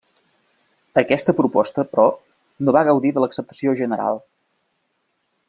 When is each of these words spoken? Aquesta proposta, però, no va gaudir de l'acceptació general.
Aquesta 1.01 1.35
proposta, 1.39 1.85
però, 1.91 2.07
no 2.65 2.75
va 2.79 2.83
gaudir 2.89 3.13
de 3.19 3.25
l'acceptació 3.25 3.77
general. 3.83 4.21